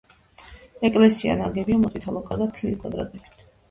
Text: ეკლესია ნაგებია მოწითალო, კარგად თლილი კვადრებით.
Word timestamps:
ეკლესია 0.89 1.37
ნაგებია 1.43 1.85
მოწითალო, 1.87 2.27
კარგად 2.33 2.61
თლილი 2.61 2.85
კვადრებით. 2.85 3.43